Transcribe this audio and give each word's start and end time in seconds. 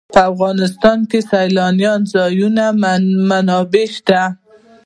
په 0.13 0.19
افغانستان 0.31 0.99
کې 1.09 1.19
د 1.23 1.27
سیلانی 1.31 1.91
ځایونه 2.13 2.63
منابع 3.29 3.85
شته. 3.95 4.21